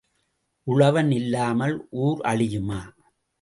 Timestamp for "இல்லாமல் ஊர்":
1.11-2.19